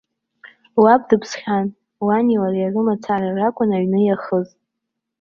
Лаб 0.83 1.01
дыԥсхьан, 1.09 1.65
лани 2.07 2.41
лареи 2.41 2.71
рымацара 2.73 3.29
ракәын 3.39 3.69
аҩны 3.75 3.99
иахыз. 4.03 4.47